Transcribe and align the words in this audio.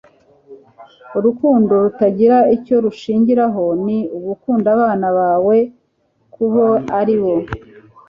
urukundo 1.17 1.71
rutagira 1.83 2.37
icyo 2.55 2.75
rushingiraho 2.85 3.63
ni 3.85 3.97
ugukunda 4.17 4.67
abana 4.75 5.07
bawe 5.17 5.57
kubo 6.33 6.65
ari 6.99 7.15
bo 7.21 7.33